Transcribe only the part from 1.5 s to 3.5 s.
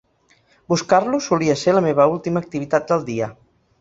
ser la meva última activitat del dia.